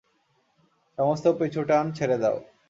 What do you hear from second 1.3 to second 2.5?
পিছুটান ছেঁড়ে দাও।